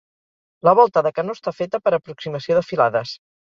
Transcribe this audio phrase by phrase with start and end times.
[0.67, 3.17] La volta de canó està feta per aproximació de filades.